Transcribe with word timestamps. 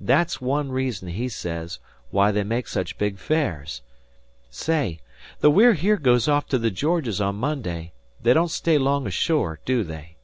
That's 0.00 0.40
one 0.40 0.72
reason, 0.72 1.08
he 1.08 1.28
says, 1.28 1.80
why 2.10 2.30
they 2.32 2.44
make 2.44 2.66
such 2.66 2.96
big 2.96 3.18
fares. 3.18 3.82
Say, 4.48 5.00
the 5.40 5.50
We're 5.50 5.74
Here 5.74 5.98
goes 5.98 6.28
off 6.28 6.46
to 6.46 6.56
the 6.58 6.70
Georges 6.70 7.20
on 7.20 7.34
Monday. 7.36 7.92
They 8.22 8.32
don't 8.32 8.50
stay 8.50 8.78
long 8.78 9.06
ashore, 9.06 9.60
do 9.66 9.84
they?" 9.84 10.16